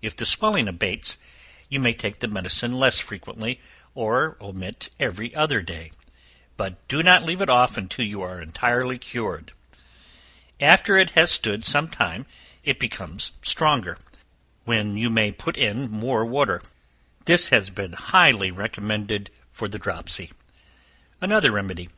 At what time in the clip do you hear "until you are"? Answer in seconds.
7.76-8.40